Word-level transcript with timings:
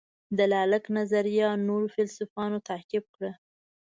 د 0.37 0.39
لاک 0.71 0.85
نظریه 0.97 1.49
نورو 1.67 1.87
فیلیسوفانو 1.93 2.57
تعقیب 2.69 3.05
کړه. 3.15 3.31